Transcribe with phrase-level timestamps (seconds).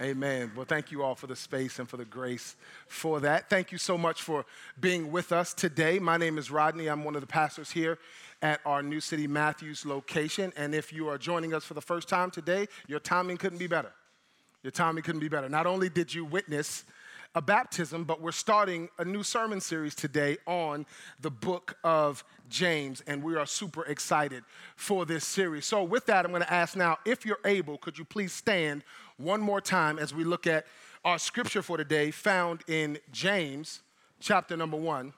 [0.00, 0.52] Amen.
[0.54, 2.56] Well, thank you all for the space and for the grace
[2.86, 3.48] for that.
[3.48, 4.44] Thank you so much for
[4.78, 5.98] being with us today.
[5.98, 6.88] My name is Rodney.
[6.88, 7.98] I'm one of the pastors here
[8.42, 10.52] at our New City Matthews location.
[10.54, 13.66] And if you are joining us for the first time today, your timing couldn't be
[13.66, 13.90] better.
[14.62, 15.48] Your timing couldn't be better.
[15.48, 16.84] Not only did you witness
[17.36, 20.86] a baptism, but we're starting a new sermon series today on
[21.20, 24.42] the book of James, and we are super excited
[24.74, 25.66] for this series.
[25.66, 28.84] So, with that, I'm going to ask now if you're able, could you please stand
[29.18, 30.64] one more time as we look at
[31.04, 33.82] our scripture for today, found in James
[34.18, 35.12] chapter number one,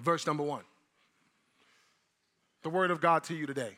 [0.00, 0.64] verse number one.
[2.64, 3.76] The word of God to you today.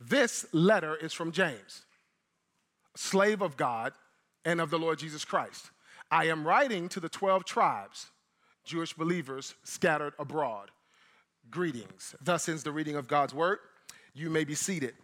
[0.00, 1.82] This letter is from James,
[2.94, 3.92] slave of God
[4.46, 5.70] and of the Lord Jesus Christ.
[6.10, 8.06] I am writing to the 12 tribes,
[8.64, 10.70] Jewish believers scattered abroad.
[11.50, 12.14] Greetings.
[12.20, 13.58] Thus ends the reading of God's word.
[14.14, 14.94] You may be seated.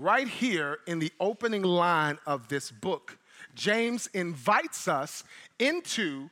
[0.00, 3.18] right here in the opening line of this book,
[3.54, 5.22] James invites us
[5.58, 6.30] into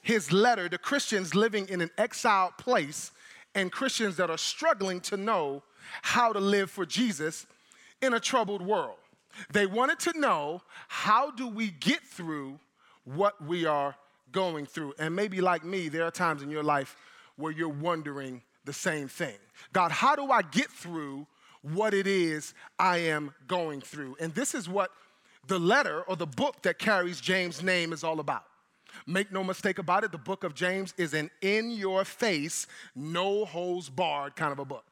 [0.00, 3.12] his letter to Christians living in an exiled place
[3.54, 5.62] and Christians that are struggling to know
[6.02, 7.46] how to live for Jesus
[8.00, 8.96] in a troubled world.
[9.52, 12.58] They wanted to know how do we get through
[13.04, 13.94] what we are
[14.32, 14.94] going through?
[14.98, 16.96] And maybe like me, there are times in your life
[17.36, 19.36] where you're wondering the same thing.
[19.72, 21.26] God, how do I get through
[21.62, 24.16] what it is I am going through.
[24.20, 24.90] And this is what
[25.46, 28.44] the letter or the book that carries James' name is all about.
[29.06, 33.44] Make no mistake about it, the book of James is an in your face, no
[33.44, 34.84] holds barred kind of a book.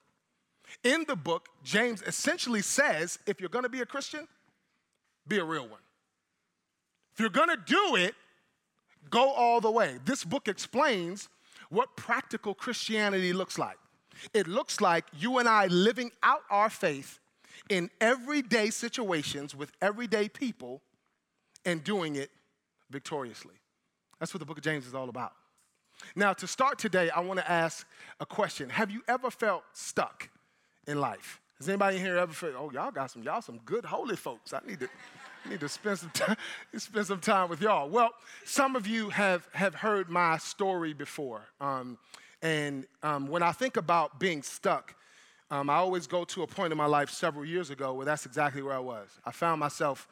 [0.85, 4.29] In the book, James essentially says if you're gonna be a Christian,
[5.29, 5.81] be a real one.
[7.15, 8.15] If you're gonna do it,
[9.11, 9.99] go all the way.
[10.05, 11.29] This book explains
[11.71, 13.79] what practical Christianity looks like.
[14.33, 17.19] It looks like you and I living out our faith
[17.69, 20.81] in everyday situations with everyday people
[21.65, 22.31] and doing it
[22.91, 23.55] victoriously.
[24.19, 25.33] That's what the book of James is all about.
[26.15, 27.87] Now, to start today, I want to ask
[28.21, 28.69] a question.
[28.71, 30.29] Have you ever felt stuck
[30.87, 31.41] in life?
[31.59, 34.53] Has anybody here ever felt, oh, y'all got some, y'all some good holy folks.
[34.53, 34.89] I need to,
[35.49, 36.37] need to spend some time,
[36.77, 37.89] spend some time with y'all.
[37.89, 38.11] Well,
[38.45, 41.43] some of you have, have heard my story before.
[41.61, 41.97] Um,
[42.43, 44.95] and um, when I think about being stuck,
[45.51, 48.27] um, I always go to a point in my life several years ago where that's
[48.27, 49.09] exactly where I was.
[49.25, 50.09] I found myself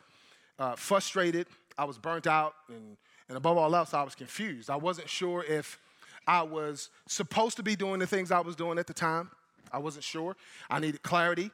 [0.58, 2.96] uh, frustrated, I was burnt out, and,
[3.28, 4.70] and above all else, I was confused.
[4.70, 5.78] I wasn't sure if
[6.26, 9.30] I was supposed to be doing the things I was doing at the time.
[9.74, 10.36] I wasn't sure.
[10.70, 11.50] I needed clarity.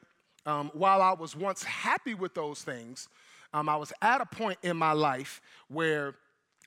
[0.46, 3.08] Um, while I was once happy with those things,
[3.52, 6.14] um, I was at a point in my life where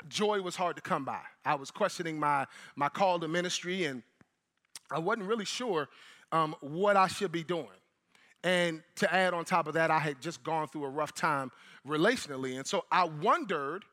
[0.10, 1.22] joy was hard to come by.
[1.46, 4.04] I was questioning my, my call to ministry, and
[4.92, 5.90] I wasn't really sure
[6.32, 7.68] um, what I should be doing.
[8.44, 11.52] And to add on top of that, I had just gone through a rough time
[11.88, 12.58] relationally.
[12.58, 13.86] And so I wondered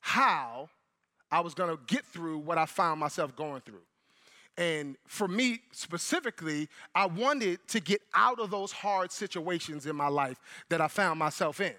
[0.00, 0.68] how
[1.30, 3.82] I was going to get through what I found myself going through.
[4.56, 10.08] And for me specifically, I wanted to get out of those hard situations in my
[10.08, 11.74] life that I found myself in.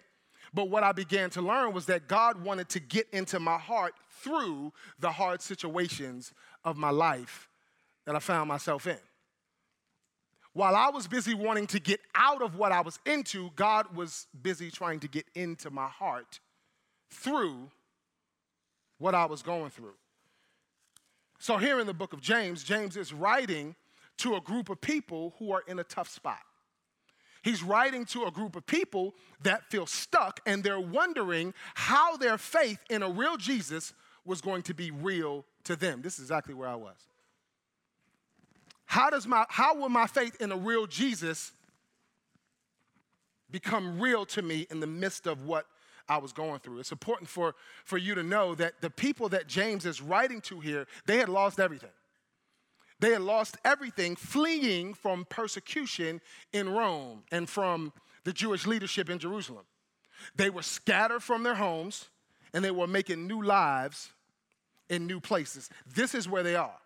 [0.54, 3.94] But what I began to learn was that God wanted to get into my heart
[4.22, 7.50] through the hard situations of my life
[8.06, 9.00] that I found myself in.
[10.54, 14.28] While I was busy wanting to get out of what I was into, God was
[14.42, 16.40] busy trying to get into my heart
[17.12, 17.70] through
[18.98, 19.96] what I was going through.
[21.40, 23.76] So, here in the book of James, James is writing
[24.18, 26.40] to a group of people who are in a tough spot.
[27.44, 29.14] He's writing to a group of people
[29.44, 33.94] that feel stuck and they're wondering how their faith in a real Jesus
[34.26, 36.02] was going to be real to them.
[36.02, 36.96] This is exactly where I was.
[38.86, 41.52] How does my how will my faith in a real Jesus
[43.52, 45.68] become real to me in the midst of what
[46.08, 46.80] I was going through?
[46.80, 50.60] It's important for, for you to know that the people that James is writing to
[50.60, 51.90] here, they had lost everything.
[53.00, 56.22] They had lost everything fleeing from persecution
[56.54, 57.92] in Rome and from
[58.24, 59.66] the Jewish leadership in Jerusalem.
[60.36, 62.06] They were scattered from their homes
[62.54, 64.10] and they were making new lives
[64.90, 65.70] in new places.
[65.86, 66.78] This is where they are.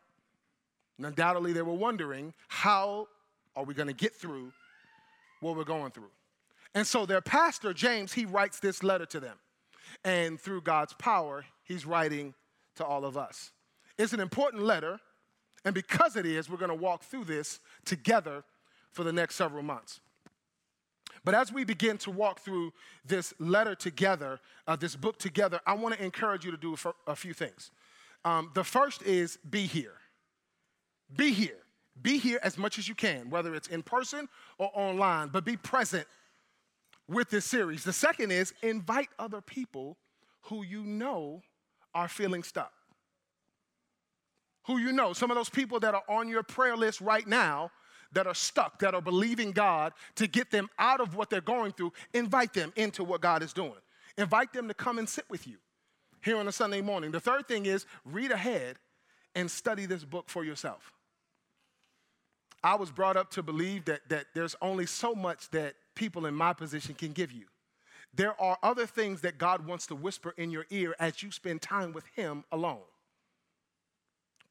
[0.98, 3.08] And undoubtedly, they were wondering how
[3.56, 4.52] are we going to get through
[5.42, 6.10] what we're going through?
[6.76, 9.38] And so, their pastor, James, he writes this letter to them.
[10.04, 12.34] And through God's power, he's writing
[12.76, 13.52] to all of us.
[13.98, 15.00] It's an important letter
[15.66, 18.44] and because it is, we're going to walk through this together
[18.92, 20.00] for the next several months.
[21.26, 22.72] But as we begin to walk through
[23.06, 26.76] this letter together, uh, this book together, I want to encourage you to do
[27.08, 27.72] a, few things.
[28.24, 29.96] Um, the first is be here.
[31.16, 31.58] Be here.
[32.02, 35.58] Be here as much as you can, whether it's in person or online, but be
[35.58, 36.08] present
[37.10, 37.84] with this series.
[37.84, 39.98] The second is invite other people
[40.44, 41.42] who you know
[41.94, 42.72] are feeling stuck.
[44.68, 47.72] Who you know, some of those people that are on your prayer list right now
[48.14, 51.72] that are stuck, that are believing God to get them out of what they're going
[51.72, 53.74] through, invite them into what God is doing.
[54.18, 55.58] Invite them to come and sit with you
[56.22, 57.12] here on a Sunday morning.
[57.12, 58.78] The third thing is read ahead
[59.36, 60.92] and study this book for yourself.
[62.64, 66.34] I was brought up to believe that, that there's only so much that people in
[66.34, 67.46] my position can give you.
[68.14, 71.62] There are other things that God wants to whisper in your ear as you spend
[71.62, 72.80] time with Him alone.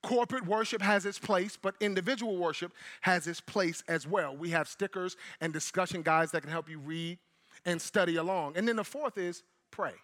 [0.02, 4.36] Corporate worship has its place, but individual worship has its place as well.
[4.36, 7.18] We have stickers and discussion guides that can help you read
[7.64, 8.56] and study along.
[8.56, 9.42] And then the fourth is
[9.72, 9.94] pray.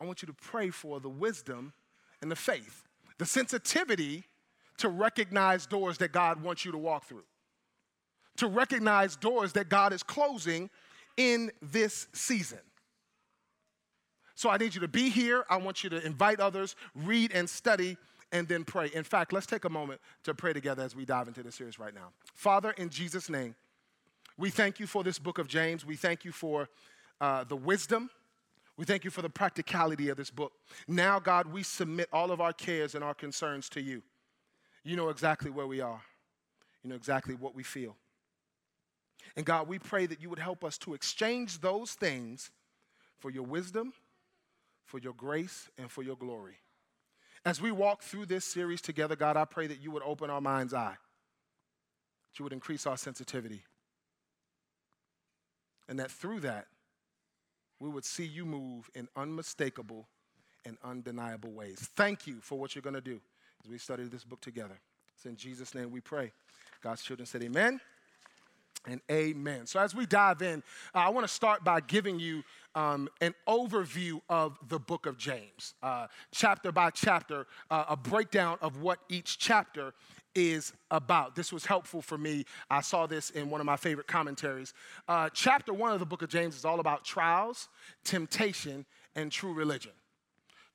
[0.00, 1.72] I want you to pray for the wisdom
[2.22, 2.84] and the faith,
[3.18, 4.24] the sensitivity
[4.78, 7.24] to recognize doors that God wants you to walk through,
[8.36, 10.70] to recognize doors that God is closing
[11.16, 12.58] in this season.
[14.34, 15.44] So I need you to be here.
[15.48, 17.96] I want you to invite others, read and study,
[18.32, 18.90] and then pray.
[18.92, 21.78] In fact, let's take a moment to pray together as we dive into this series
[21.78, 22.08] right now.
[22.34, 23.54] Father, in Jesus' name,
[24.36, 25.86] we thank you for this book of James.
[25.86, 26.68] We thank you for
[27.20, 28.10] uh, the wisdom.
[28.76, 30.52] We thank you for the practicality of this book.
[30.86, 34.02] Now, God, we submit all of our cares and our concerns to you.
[34.84, 36.02] You know exactly where we are,
[36.82, 37.96] you know exactly what we feel.
[39.34, 42.50] And God, we pray that you would help us to exchange those things
[43.18, 43.92] for your wisdom,
[44.84, 46.58] for your grace, and for your glory.
[47.44, 50.40] As we walk through this series together, God, I pray that you would open our
[50.40, 50.96] mind's eye,
[52.30, 53.62] that you would increase our sensitivity,
[55.88, 56.66] and that through that,
[57.78, 60.08] we would see you move in unmistakable
[60.64, 61.78] and undeniable ways.
[61.94, 63.20] Thank you for what you're going to do
[63.62, 64.80] as we study this book together.
[65.14, 66.32] It's in Jesus' name we pray.
[66.82, 67.80] God's children said, Amen
[68.86, 69.66] and amen.
[69.66, 70.62] So, as we dive in,
[70.94, 72.42] uh, I want to start by giving you
[72.74, 78.58] um, an overview of the book of James, uh, chapter by chapter, uh, a breakdown
[78.60, 79.94] of what each chapter
[80.34, 81.34] is about.
[81.34, 82.44] This was helpful for me.
[82.70, 84.74] I saw this in one of my favorite commentaries.
[85.08, 87.68] Uh, chapter one of the book of James is all about trials,
[88.04, 88.84] temptation,
[89.14, 89.92] and true religion.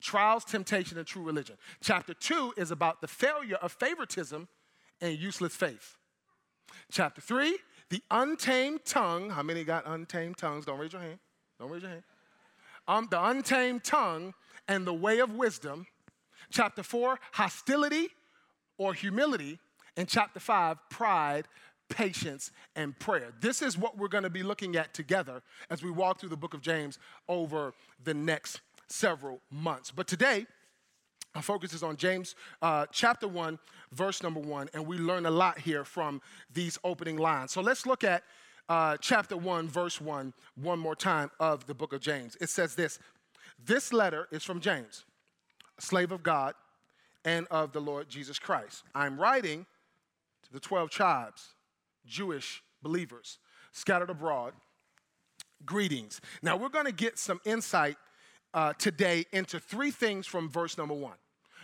[0.01, 1.57] Trials, temptation, and true religion.
[1.83, 4.47] Chapter two is about the failure of favoritism
[4.99, 5.97] and useless faith.
[6.91, 7.57] Chapter three
[7.91, 10.65] the untamed tongue, how many got untamed tongues?
[10.65, 11.19] Don't raise your hand.
[11.59, 12.03] Don't raise your hand.
[12.87, 14.33] Um, the untamed tongue
[14.69, 15.85] and the way of wisdom.
[16.49, 18.07] Chapter four, hostility
[18.77, 19.59] or humility.
[19.97, 21.49] And chapter five, pride,
[21.89, 23.33] patience, and prayer.
[23.41, 26.37] This is what we're going to be looking at together as we walk through the
[26.37, 26.97] book of James
[27.27, 29.91] over the next several months.
[29.91, 30.45] But today,
[31.35, 33.57] our focus is on James uh, chapter 1,
[33.93, 36.21] verse number 1, and we learn a lot here from
[36.53, 37.51] these opening lines.
[37.51, 38.23] So let's look at
[38.69, 42.37] uh, chapter 1, verse 1, one more time of the book of James.
[42.39, 42.99] It says this
[43.63, 45.05] This letter is from James,
[45.79, 46.53] slave of God
[47.25, 48.83] and of the Lord Jesus Christ.
[48.95, 49.65] I'm writing
[50.43, 51.49] to the 12 tribes,
[52.05, 53.37] Jewish believers
[53.71, 54.53] scattered abroad.
[55.65, 56.21] Greetings.
[56.41, 57.97] Now, we're going to get some insight
[58.53, 61.15] uh, today into three things from verse number one.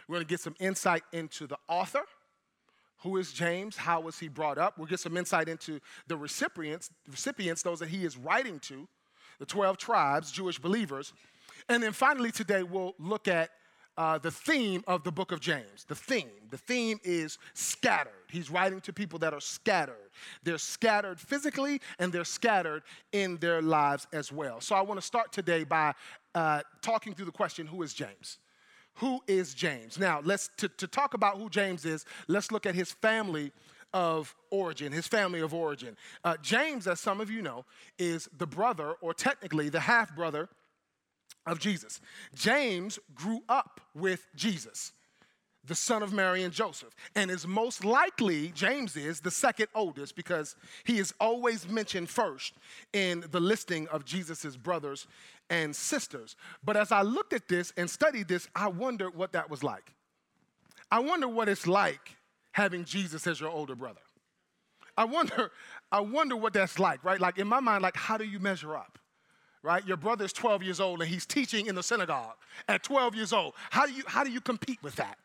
[0.08, 2.04] We're going to get some insight into the author.
[3.08, 3.78] Who is James?
[3.78, 4.78] How was he brought up?
[4.78, 8.86] We'll get some insight into the recipients, recipients, those that he is writing to,
[9.40, 11.14] the 12 tribes, Jewish believers.
[11.70, 13.52] And then finally, today, we'll look at
[13.98, 15.86] uh, the theme of the book of James.
[15.88, 16.28] The theme.
[16.50, 18.12] The theme is scattered.
[18.30, 20.12] He's writing to people that are scattered.
[20.44, 22.84] They're scattered physically and they're scattered
[23.14, 24.60] in their lives as well.
[24.60, 25.94] So I want to start today by
[26.36, 28.38] uh, talking through the question who is James?
[28.98, 30.00] Who is James?
[30.00, 33.52] Now, let's to, to talk about who James is, let's look at his family
[33.94, 35.96] of origin, his family of origin.
[36.24, 37.66] Uh, James, as some of you know,
[37.98, 40.50] is the brother, or technically the half brother
[41.46, 42.02] of Jesus.
[42.36, 44.92] James grew up with Jesus,
[45.64, 50.16] the son of Mary and Joseph, and is most likely, James is the second oldest
[50.16, 52.54] because he is always mentioned first
[52.94, 55.08] in the listing of Jesus' brothers
[55.50, 56.36] and sisters.
[56.64, 59.94] But as I looked at this and studied this, I wondered what that was like.
[60.92, 62.16] I wonder what it's like
[62.52, 64.02] having Jesus as your older brother.
[64.98, 65.52] I wonder,
[65.92, 67.20] I wonder what that's like, right?
[67.20, 68.98] Like in my mind, like how do you measure up?
[69.68, 69.86] right?
[69.86, 72.36] Your brother's 12 years old and he's teaching in the synagogue
[72.70, 73.54] at 12 years old.
[73.70, 75.18] How do you, how do you compete with that?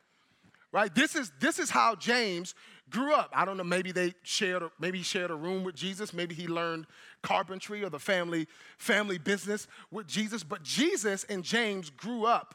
[0.72, 0.92] Right?
[0.92, 2.54] This is, this is how James
[2.92, 3.30] grew up.
[3.32, 6.12] I don't know, maybe they shared, maybe he shared a room with Jesus.
[6.12, 6.86] Maybe he learned
[7.22, 8.46] carpentry or the family,
[8.78, 10.44] family business with Jesus.
[10.44, 12.54] But Jesus and James grew up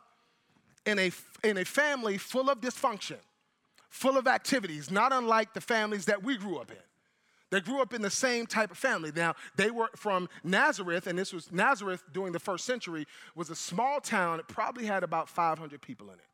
[0.85, 1.11] in a,
[1.43, 3.17] in a family full of dysfunction,
[3.89, 6.77] full of activities, not unlike the families that we grew up in.
[7.49, 9.11] They grew up in the same type of family.
[9.15, 13.55] Now, they were from Nazareth, and this was Nazareth during the first century, was a
[13.55, 14.39] small town.
[14.39, 16.25] It probably had about 500 people in it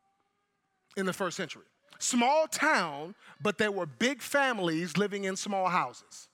[0.97, 1.65] in the first century.
[2.03, 6.27] Small town, but there were big families living in small houses.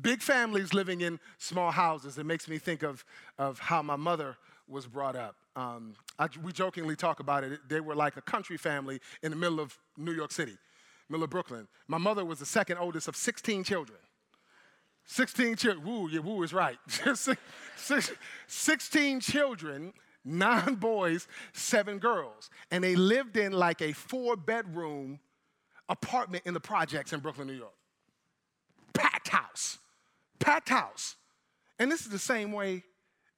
[0.00, 2.16] Big families living in small houses.
[2.16, 3.04] It makes me think of,
[3.38, 4.36] of how my mother
[4.68, 5.34] was brought up.
[5.56, 7.58] Um, I, we jokingly talk about it.
[7.68, 10.56] They were like a country family in the middle of New York City,
[11.08, 11.66] middle of Brooklyn.
[11.88, 13.98] My mother was the second oldest of 16 children.
[15.06, 15.84] 16 children.
[15.84, 16.78] Woo, yeah, woo is right.
[18.46, 19.92] 16 children,
[20.26, 22.50] nine boys, seven girls.
[22.70, 25.20] And they lived in like a four bedroom
[25.88, 27.74] apartment in the projects in Brooklyn, New York.
[28.92, 29.78] Packed house.
[30.38, 31.16] Packed house.
[31.78, 32.82] And this is the same way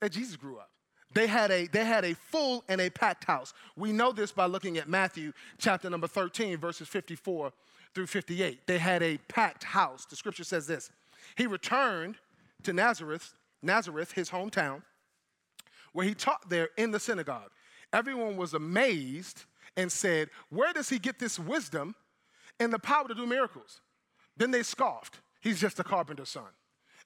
[0.00, 0.71] that Jesus grew up.
[1.14, 3.54] They had, a, they had a full and a packed house.
[3.76, 7.52] We know this by looking at Matthew chapter number 13, verses 54
[7.95, 8.66] through 58.
[8.66, 10.04] They had a packed house.
[10.04, 10.90] The scripture says this
[11.37, 12.16] He returned
[12.64, 14.83] to Nazareth, Nazareth, his hometown,
[15.92, 17.50] where he taught there in the synagogue.
[17.92, 19.45] Everyone was amazed
[19.76, 21.95] and said, Where does he get this wisdom
[22.61, 23.80] and the power to do miracles?
[24.37, 25.21] Then they scoffed.
[25.40, 26.50] He's just a carpenter's son.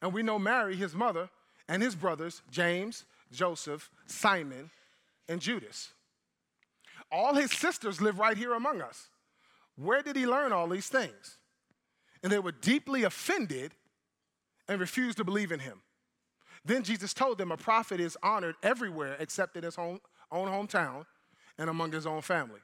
[0.00, 1.30] And we know Mary, his mother,
[1.68, 4.70] and his brothers, James, Joseph, Simon,
[5.28, 5.92] and Judas.
[7.10, 9.08] All his sisters live right here among us.
[9.76, 11.38] Where did he learn all these things?
[12.22, 13.72] And they were deeply offended
[14.68, 15.82] and refused to believe in him.
[16.64, 20.00] Then Jesus told them a prophet is honored everywhere except in his own,
[20.30, 21.04] own hometown
[21.58, 22.60] and among his own family.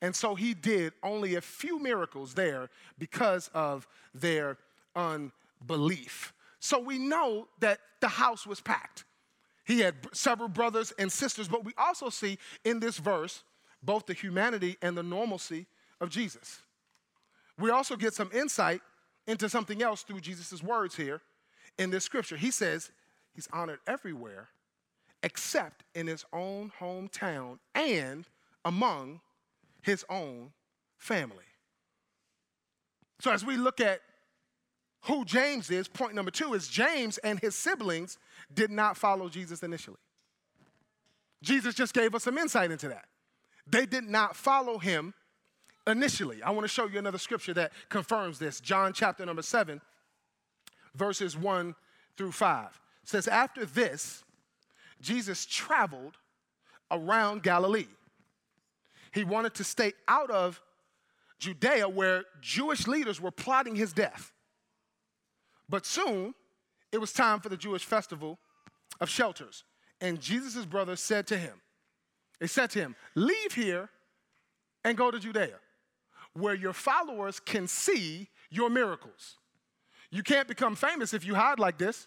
[0.00, 4.56] And so he did only a few miracles there because of their
[4.96, 6.32] unbelief.
[6.58, 9.04] So we know that the house was packed.
[9.66, 13.44] He had several brothers and sisters, but we also see in this verse
[13.82, 15.66] both the humanity and the normalcy
[16.00, 16.60] of Jesus.
[17.58, 18.80] We also get some insight
[19.26, 21.20] into something else through Jesus' words here
[21.78, 22.36] in this scripture.
[22.36, 22.90] He says
[23.34, 24.48] he's honored everywhere
[25.22, 28.26] except in his own hometown and
[28.64, 29.20] among
[29.82, 30.52] his own
[30.98, 31.44] family.
[33.20, 34.00] So, as we look at
[35.02, 38.18] who James is, point number two is James and his siblings
[38.52, 39.98] did not follow Jesus initially.
[41.42, 43.04] Jesus just gave us some insight into that.
[43.66, 45.14] They did not follow him
[45.86, 46.42] initially.
[46.42, 48.60] I want to show you another scripture that confirms this.
[48.60, 49.80] John chapter number 7,
[50.94, 51.74] verses 1
[52.16, 52.32] through
[53.04, 54.24] 5 says, After this,
[55.00, 56.16] Jesus traveled
[56.90, 57.86] around Galilee.
[59.12, 60.60] He wanted to stay out of
[61.38, 64.32] Judea where Jewish leaders were plotting his death.
[65.68, 66.34] But soon,
[66.92, 68.38] it was time for the Jewish festival
[69.00, 69.64] of shelters.
[70.00, 71.60] And Jesus' brothers said to him,
[72.40, 73.88] They said to him, Leave here
[74.84, 75.58] and go to Judea,
[76.34, 79.38] where your followers can see your miracles.
[80.10, 82.06] You can't become famous if you hide like this.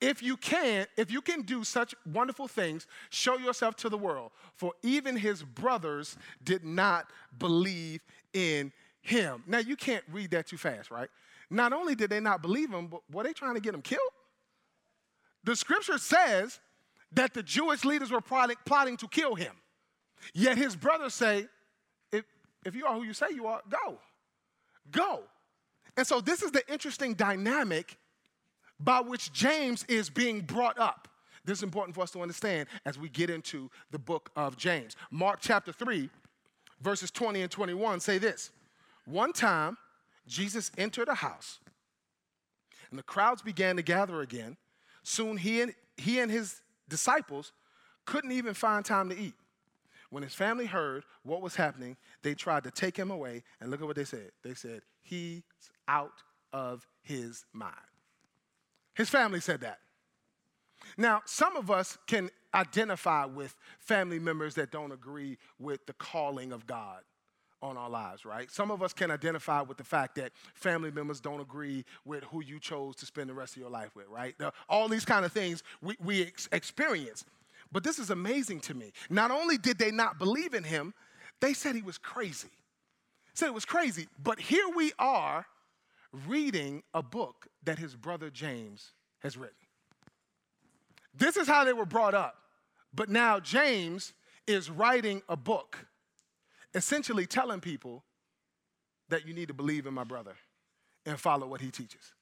[0.00, 4.32] If you can, if you can do such wonderful things, show yourself to the world.
[4.54, 7.06] For even his brothers did not
[7.38, 8.00] believe
[8.32, 9.42] in him.
[9.46, 11.08] Now you can't read that too fast, right?
[11.50, 14.00] Not only did they not believe him, but were they trying to get him killed?
[15.44, 16.60] The scripture says
[17.12, 19.52] that the Jewish leaders were plotting, to kill him.
[20.32, 21.46] Yet his brothers say,
[22.10, 22.24] if,
[22.64, 23.98] if you are who you say you are, go.
[24.90, 25.24] Go.
[25.96, 27.98] And so this is the interesting dynamic
[28.82, 31.08] by which James is being brought up.
[31.44, 34.96] This is important for us to understand as we get into the book of James.
[35.10, 36.08] Mark chapter 3,
[36.80, 38.50] verses 20 and 21 say this
[39.04, 39.76] One time,
[40.26, 41.58] Jesus entered a house,
[42.90, 44.56] and the crowds began to gather again.
[45.02, 47.52] Soon he and, he and his disciples
[48.04, 49.34] couldn't even find time to eat.
[50.10, 53.80] When his family heard what was happening, they tried to take him away, and look
[53.80, 54.30] at what they said.
[54.44, 55.42] They said, He's
[55.88, 56.22] out
[56.52, 57.74] of his mind.
[58.94, 59.78] His family said that.
[60.96, 66.52] Now, some of us can identify with family members that don't agree with the calling
[66.52, 67.00] of God
[67.62, 68.50] on our lives, right?
[68.50, 72.42] Some of us can identify with the fact that family members don't agree with who
[72.42, 74.34] you chose to spend the rest of your life with, right?
[74.68, 77.24] all these kind of things we, we ex- experience.
[77.70, 78.92] But this is amazing to me.
[79.08, 80.92] Not only did they not believe in him,
[81.40, 82.50] they said he was crazy.
[83.34, 84.08] Said it was crazy.
[84.22, 85.46] But here we are
[86.26, 89.56] reading a book that his brother James has written.
[91.14, 92.36] This is how they were brought up.
[92.94, 94.12] But now James
[94.46, 95.86] is writing a book
[96.74, 98.04] essentially telling people
[99.08, 100.34] that you need to believe in my brother
[101.04, 102.12] and follow what he teaches.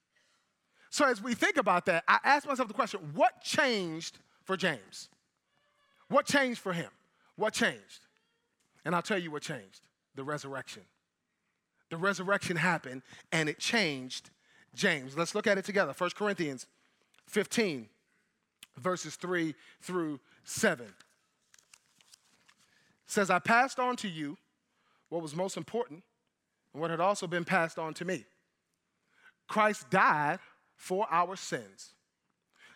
[0.89, 5.09] So, as we think about that, I ask myself the question what changed for James?
[6.09, 6.89] What changed for him?
[7.37, 8.07] What changed?
[8.83, 10.83] And I'll tell you what changed the resurrection.
[11.91, 14.31] The resurrection happened and it changed
[14.73, 15.17] James.
[15.17, 15.93] Let's look at it together.
[15.95, 16.65] 1 Corinthians
[17.27, 17.89] 15,
[18.77, 20.87] verses 3 through 7.
[23.05, 24.37] says, I passed on to you
[25.09, 26.01] what was most important
[26.73, 28.23] and what had also been passed on to me.
[29.49, 30.39] Christ died
[30.77, 31.93] for our sins,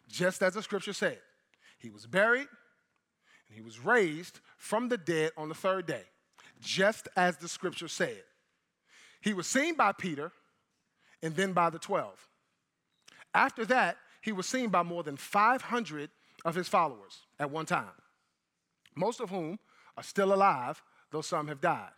[0.10, 1.20] just as the scripture said.
[1.78, 2.48] He was buried
[3.48, 6.04] and he was raised from the dead on the third day,
[6.60, 8.22] just as the scripture said.
[9.26, 10.32] He was seen by Peter
[11.24, 12.28] and then by the 12.
[13.34, 16.12] After that, he was seen by more than 500
[16.46, 17.90] of his followers at one time,
[18.96, 19.58] most of whom
[19.98, 20.80] are still alive,
[21.10, 21.90] though some have died.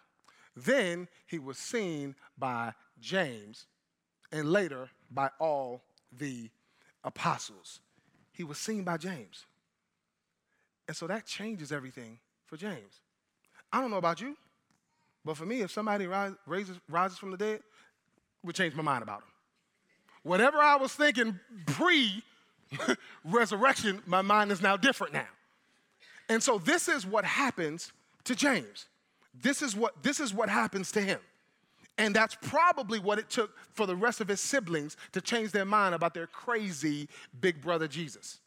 [0.56, 3.66] Then he was seen by James
[4.32, 5.84] and later by all
[6.18, 6.50] the
[7.04, 7.82] apostles.
[8.32, 9.46] He was seen by James.
[10.88, 13.02] And so that changes everything for James.
[13.74, 14.38] I don't know about you,
[15.28, 17.60] but for me, if somebody rise, raises, rises from the dead,
[18.44, 19.28] would change my mind about him.
[20.24, 22.24] Whatever I was thinking pre
[23.26, 25.28] resurrection, my mind is now different now.
[26.30, 27.92] And so this is what happens
[28.24, 28.88] to James.
[29.34, 31.20] This is what, this is what happens to him.
[31.98, 35.66] And that's probably what it took for the rest of his siblings to change their
[35.66, 37.10] mind about their crazy
[37.42, 38.40] big brother Jesus.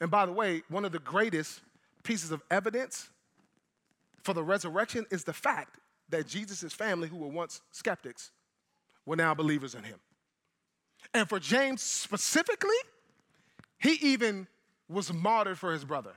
[0.00, 1.62] And by the way, one of the greatest
[2.02, 3.08] pieces of evidence
[4.22, 5.78] for the resurrection is the fact
[6.14, 8.30] that Jesus' family, who were once skeptics,
[9.04, 9.98] were now believers in him.
[11.12, 12.70] And for James specifically,
[13.78, 14.46] he even
[14.88, 16.12] was martyred for his brother,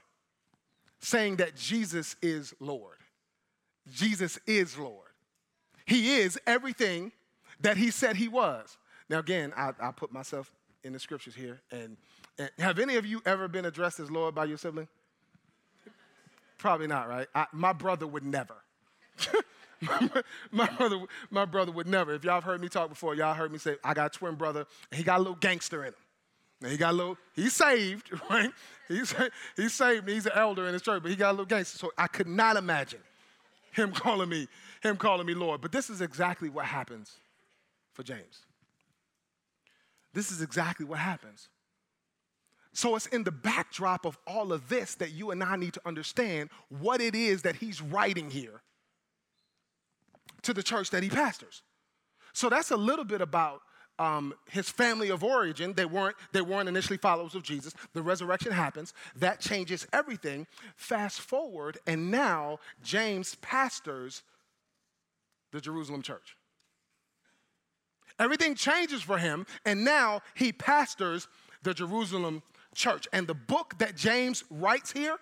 [1.00, 2.98] saying that Jesus is Lord.
[3.92, 5.08] Jesus is Lord.
[5.86, 7.12] He is everything
[7.62, 8.78] that he said he was.
[9.10, 10.52] Now, again, I, I put myself
[10.84, 11.62] in the scriptures here.
[11.72, 11.98] And,
[12.38, 14.88] and, have any of you ever been addressed as Lord by your sibling?
[16.58, 17.28] Probably not, right?
[17.34, 18.56] I, my brother would never.
[20.52, 22.14] my, brother, my brother would never.
[22.14, 24.36] If y'all have heard me talk before, y'all heard me say, I got a twin
[24.36, 26.00] brother, and he got a little gangster in him.
[26.62, 28.52] Now he got a little, he's saved, right?
[28.88, 29.14] He's,
[29.56, 31.78] he's saved, he's an elder in his church, but he got a little gangster.
[31.78, 33.02] So I could not imagine
[33.72, 34.48] him calling me,
[34.82, 35.62] him calling me Lord.
[35.62, 37.14] But this is exactly what happens
[37.94, 38.46] for James.
[40.14, 41.50] This is exactly what happens.
[42.74, 45.82] So it's in the backdrop of all of this that you and I need to
[45.86, 48.62] understand what it is that he's writing here
[50.44, 51.62] to the church that he pastors.
[52.34, 53.62] So that's a little bit about
[54.00, 55.74] um, his family of origin.
[55.74, 57.74] They weren't, they weren't initially followers of Jesus.
[57.94, 58.94] The resurrection happens.
[59.16, 60.46] That changes everything.
[60.76, 64.24] Fast forward, and now James pastors
[65.52, 66.38] the Jerusalem church.
[68.20, 71.28] Everything changes for him, and now he pastors
[71.64, 72.42] the Jerusalem
[72.74, 73.08] church.
[73.14, 75.18] And the book that James writes here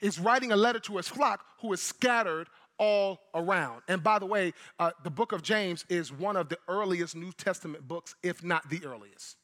[0.00, 3.82] is writing a letter to his flock who is scattered all around.
[3.88, 7.32] And by the way, uh, the book of James is one of the earliest New
[7.32, 9.36] Testament books, if not the earliest.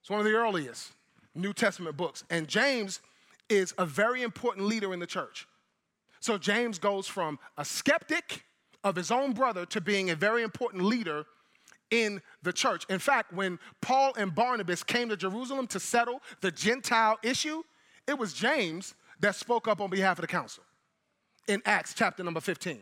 [0.00, 0.92] It's one of the earliest
[1.34, 2.24] New Testament books.
[2.30, 3.00] And James
[3.48, 5.46] is a very important leader in the church.
[6.20, 8.44] So James goes from a skeptic
[8.84, 11.24] of his own brother to being a very important leader
[11.90, 12.84] in the church.
[12.88, 17.62] In fact, when Paul and Barnabas came to Jerusalem to settle the Gentile issue,
[18.08, 20.64] it was James that spoke up on behalf of the council
[21.48, 22.80] in Acts chapter number 15.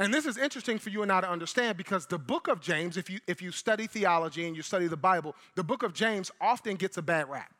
[0.00, 2.96] And this is interesting for you and I to understand because the book of James,
[2.96, 6.30] if you, if you study theology and you study the Bible, the book of James
[6.40, 7.52] often gets a bad rap.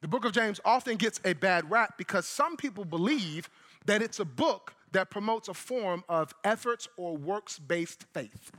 [0.00, 3.48] The book of James often gets a bad rap because some people believe
[3.86, 8.52] that it's a book that promotes a form of efforts or works based faith.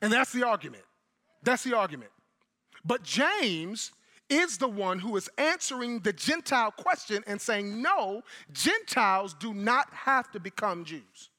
[0.00, 0.84] And that's the argument.
[1.44, 2.10] That's the argument.
[2.84, 3.92] But James
[4.28, 9.92] is the one who is answering the Gentile question and saying, no, Gentiles do not
[9.92, 11.30] have to become Jews.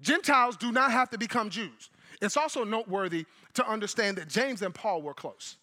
[0.00, 1.90] Gentiles do not have to become Jews.
[2.20, 5.56] It's also noteworthy to understand that James and Paul were close.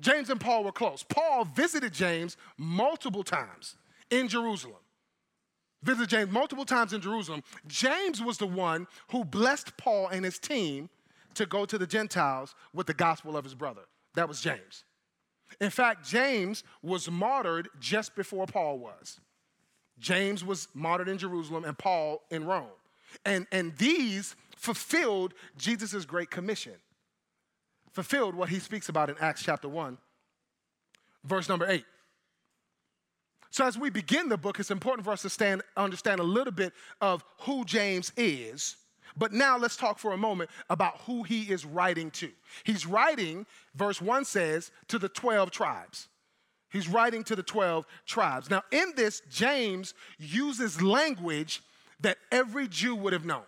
[0.00, 1.02] James and Paul were close.
[1.02, 3.76] Paul visited James multiple times
[4.10, 4.78] in Jerusalem.
[5.82, 7.42] Visited James multiple times in Jerusalem.
[7.66, 10.88] James was the one who blessed Paul and his team
[11.38, 13.82] to go to the Gentiles with the gospel of his brother.
[14.14, 14.84] That was James.
[15.60, 19.20] In fact, James was martyred just before Paul was.
[20.00, 22.66] James was martyred in Jerusalem and Paul in Rome.
[23.24, 26.74] And, and these fulfilled Jesus' great commission,
[27.92, 29.96] fulfilled what he speaks about in Acts chapter 1,
[31.24, 31.84] verse number 8.
[33.50, 36.52] So, as we begin the book, it's important for us to stand, understand a little
[36.52, 38.76] bit of who James is
[39.18, 42.30] but now let's talk for a moment about who he is writing to.
[42.64, 46.08] He's writing, verse 1 says, to the 12 tribes.
[46.70, 48.50] He's writing to the 12 tribes.
[48.50, 51.62] Now, in this, James uses language
[52.00, 53.44] that every Jew would have known.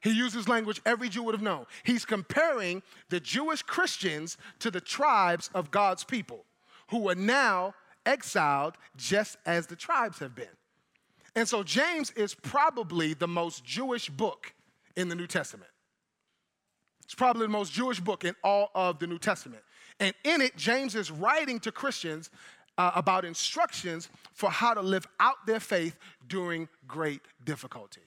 [0.00, 1.66] He uses language every Jew would have known.
[1.82, 6.44] He's comparing the Jewish Christians to the tribes of God's people
[6.90, 10.46] who are now exiled just as the tribes have been.
[11.36, 14.54] And so James is probably the most Jewish book
[14.96, 15.70] in the New Testament.
[17.04, 19.62] It's probably the most Jewish book in all of the New Testament.
[20.00, 22.30] And in it, James is writing to Christians
[22.78, 25.96] uh, about instructions for how to live out their faith
[26.26, 28.00] during great difficulty.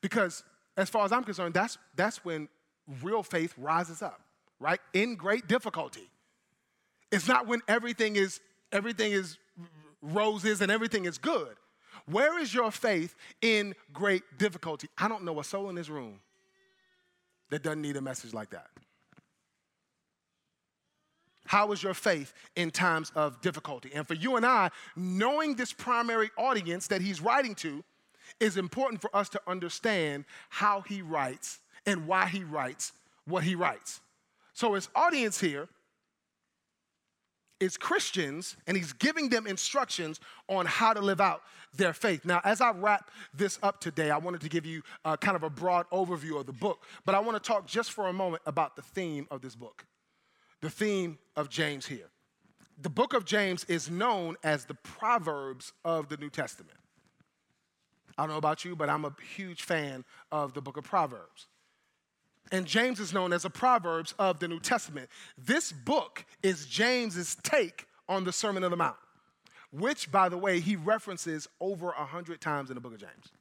[0.00, 0.42] Because
[0.76, 2.48] as far as I'm concerned, that's, that's when
[3.02, 4.20] real faith rises up,
[4.58, 4.80] right?
[4.92, 6.10] In great difficulty.
[7.12, 8.40] It's not when everything is,
[8.72, 9.38] everything is
[10.04, 11.56] roses and everything is good.
[12.06, 14.88] Where is your faith in great difficulty?
[14.98, 16.20] I don't know a soul in this room
[17.50, 18.68] that doesn't need a message like that.
[21.46, 23.90] How is your faith in times of difficulty?
[23.94, 27.84] And for you and I, knowing this primary audience that he's writing to
[28.40, 32.92] is important for us to understand how he writes and why he writes
[33.26, 34.00] what he writes.
[34.54, 35.68] So, his audience here
[37.64, 41.42] is Christians, and he's giving them instructions on how to live out
[41.74, 42.24] their faith.
[42.24, 45.42] Now, as I wrap this up today, I wanted to give you uh, kind of
[45.42, 48.42] a broad overview of the book, but I want to talk just for a moment
[48.44, 49.86] about the theme of this book
[50.60, 52.08] the theme of James here.
[52.80, 56.78] The book of James is known as the Proverbs of the New Testament.
[58.16, 61.48] I don't know about you, but I'm a huge fan of the book of Proverbs.
[62.52, 65.08] And James is known as the Proverbs of the New Testament.
[65.38, 68.96] This book is James's take on the Sermon on the Mount,
[69.72, 73.32] which, by the way, he references over a hundred times in the book of James.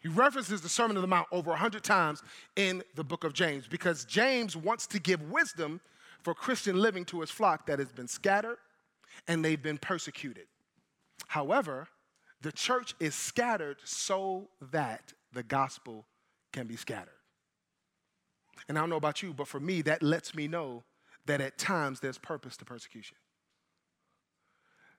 [0.00, 2.22] He references the Sermon on the Mount over a 100 times
[2.56, 5.80] in the book of James because James wants to give wisdom
[6.22, 8.56] for Christian living to his flock that has been scattered
[9.28, 10.46] and they've been persecuted.
[11.28, 11.88] However,
[12.40, 16.06] the church is scattered so that the gospel
[16.52, 17.19] can be scattered.
[18.70, 20.84] And I don't know about you, but for me, that lets me know
[21.26, 23.16] that at times there's purpose to persecution.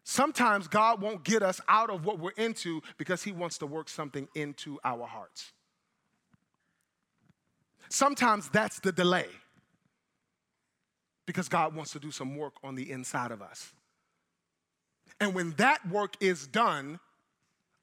[0.03, 3.87] Sometimes God won't get us out of what we're into because He wants to work
[3.87, 5.53] something into our hearts.
[7.87, 9.29] Sometimes that's the delay
[11.25, 13.71] because God wants to do some work on the inside of us.
[15.21, 16.99] And when that work is done,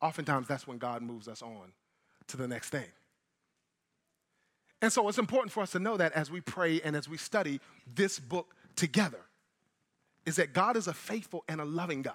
[0.03, 1.73] oftentimes that's when God moves us on
[2.27, 2.89] to the next thing.
[4.81, 7.17] And so it's important for us to know that as we pray and as we
[7.17, 7.61] study
[7.95, 9.21] this book together
[10.25, 12.15] is that God is a faithful and a loving God.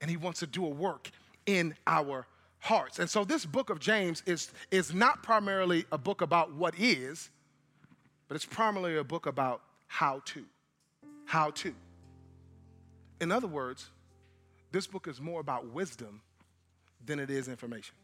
[0.00, 1.10] And he wants to do a work
[1.46, 2.26] in our
[2.60, 2.98] hearts.
[2.98, 7.30] And so this book of James is, is not primarily a book about what is,
[8.26, 10.44] but it's primarily a book about how to.
[11.24, 11.74] How to.
[13.20, 13.90] In other words,
[14.72, 16.22] this book is more about wisdom
[17.04, 17.94] than it is information.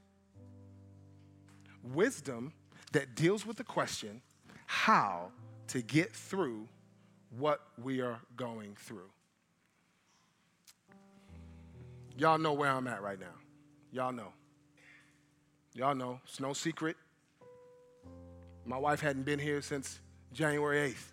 [1.83, 2.53] Wisdom
[2.95, 4.23] that deals with the question
[4.67, 5.31] how
[5.67, 6.69] to get through
[7.39, 9.11] what we are going through.
[12.17, 13.35] Y'all know where I'm at right now.
[13.93, 14.33] Y'all know.
[15.75, 16.21] Y'all know.
[16.25, 16.97] It's no secret.
[18.65, 20.01] My wife hadn't been here since
[20.33, 21.13] January 8th.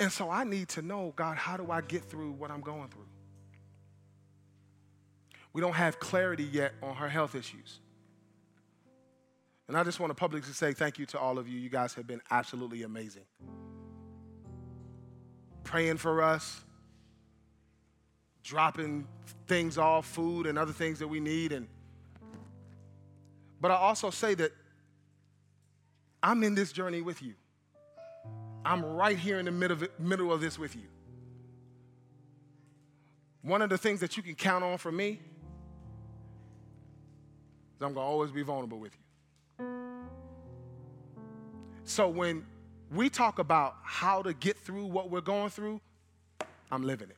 [0.00, 2.88] And so I need to know, God, how do I get through what I'm going
[2.88, 3.06] through?
[5.52, 7.78] We don't have clarity yet on her health issues.
[9.68, 11.58] And I just want to publicly say thank you to all of you.
[11.58, 13.24] You guys have been absolutely amazing
[15.64, 16.62] praying for us,
[18.44, 19.08] dropping
[19.48, 21.50] things off, food and other things that we need.
[21.50, 21.66] And
[23.60, 24.52] but I also say that
[26.22, 27.34] I'm in this journey with you.
[28.64, 30.88] I'm right here in the middle of, it, middle of this with you.
[33.42, 35.20] One of the things that you can count on from me
[37.76, 39.03] is I'm going to always be vulnerable with you.
[41.84, 42.44] So when
[42.90, 45.80] we talk about how to get through what we're going through,
[46.70, 47.16] I'm living it.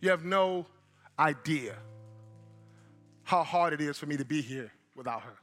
[0.00, 0.66] You have no
[1.18, 1.76] idea
[3.22, 5.36] how hard it is for me to be here without her.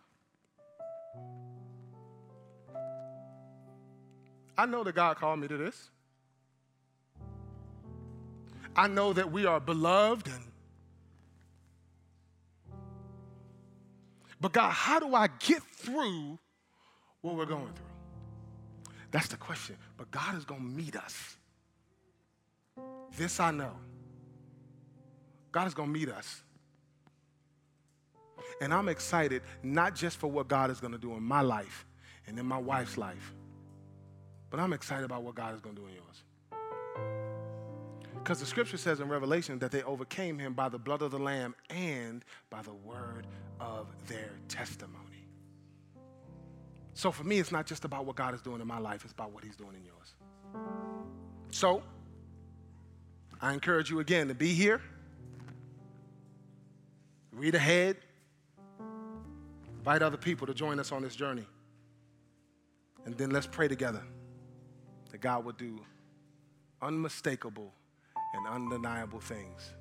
[4.58, 5.90] I know that God called me to this.
[8.76, 10.44] I know that we are beloved and
[14.40, 16.38] But God, how do I get through
[17.22, 18.94] what we're going through?
[19.12, 19.78] That's the question.
[19.98, 21.38] But God is going to meet us.
[23.16, 23.72] This I know.
[25.52, 26.44] God is going to meet us.
[28.62, 31.86] And I'm excited not just for what God is going to do in my life
[32.28, 33.34] and in my wife's life,
[34.50, 36.24] but I'm excited about what God is going to do in yours.
[38.28, 41.18] Because the scripture says in Revelation that they overcame him by the blood of the
[41.18, 43.26] Lamb and by the word
[43.62, 45.30] of their testimony.
[46.94, 49.14] So for me, it's not just about what God is doing in my life, it's
[49.14, 50.16] about what he's doing in yours.
[51.52, 51.82] So,
[53.42, 54.82] I encourage you again to be here,
[57.32, 57.96] read ahead,
[59.78, 61.48] invite other people to join us on this journey.
[63.06, 64.04] And then let's pray together
[65.12, 65.80] that God will do
[66.82, 67.72] unmistakable
[68.38, 69.74] and undeniable things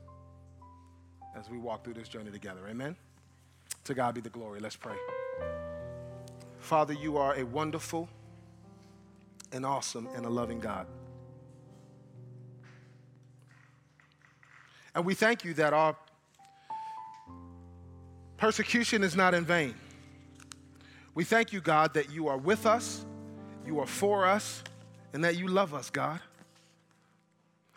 [1.37, 2.61] as we walk through this journey together.
[2.69, 2.97] Amen?
[3.85, 4.61] To God be the glory.
[4.61, 4.97] Let's pray.
[6.59, 8.09] Father, you are a wonderful
[9.53, 10.87] and awesome and a loving God.
[14.95, 15.95] And we thank you that our
[18.39, 19.75] persecution is not in vain.
[21.15, 23.05] We thank you, God, that you are with us,
[23.67, 24.63] you are for us,
[25.13, 26.21] and that you love us, God.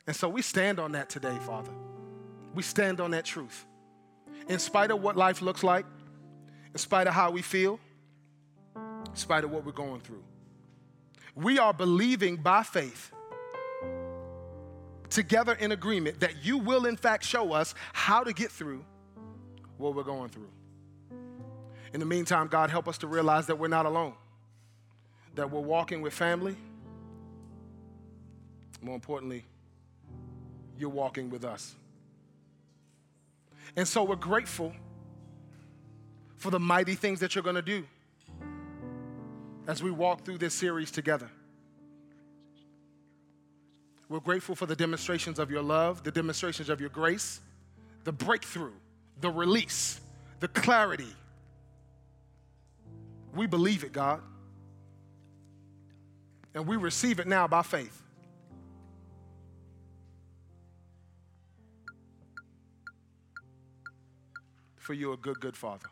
[0.10, 1.70] And so we stand on that today, Father.
[2.56, 3.68] We stand on that truth.
[4.48, 5.86] In spite of what life looks like,
[6.74, 7.80] in spite of how we feel,
[8.76, 10.24] in spite of what we're going through,
[11.36, 13.12] we are believing by faith
[15.12, 18.84] together in agreement that you will, in fact, show us how to get through
[19.78, 20.50] what we're going through.
[21.94, 24.16] In the meantime, God, help us to realize that we're not alone,
[25.36, 26.56] that we're walking with family.
[28.82, 29.46] More importantly,
[30.80, 31.76] you're walking with us.
[33.76, 34.74] And so we're grateful
[36.38, 37.86] for the mighty things that you're going to do
[39.68, 41.30] as we walk through this series together.
[44.08, 47.42] We're grateful for the demonstrations of your love, the demonstrations of your grace,
[48.06, 48.74] the breakthrough,
[49.22, 50.02] the release,
[50.40, 51.14] the clarity.
[53.36, 54.22] We believe it, God.
[56.56, 58.02] And we receive it now by faith.
[64.90, 65.86] For you're a good, good Father.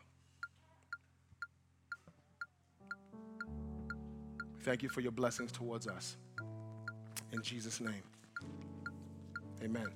[4.62, 6.16] Thank you for your blessings towards us.
[7.30, 8.02] In Jesus' name,
[9.62, 9.86] amen.